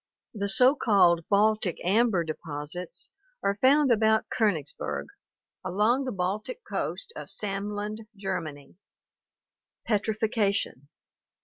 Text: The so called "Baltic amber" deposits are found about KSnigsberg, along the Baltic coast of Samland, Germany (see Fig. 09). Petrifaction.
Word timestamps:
The 0.33 0.49
so 0.49 0.73
called 0.73 1.25
"Baltic 1.29 1.77
amber" 1.85 2.23
deposits 2.23 3.11
are 3.43 3.59
found 3.61 3.91
about 3.91 4.25
KSnigsberg, 4.35 5.05
along 5.63 6.05
the 6.05 6.11
Baltic 6.11 6.63
coast 6.67 7.13
of 7.15 7.27
Samland, 7.29 8.07
Germany 8.15 8.77
(see 9.87 9.93
Fig. 9.93 10.07
09). 10.07 10.15
Petrifaction. 10.17 10.87